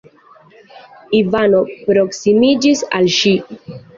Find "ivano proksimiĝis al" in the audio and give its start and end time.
1.19-3.13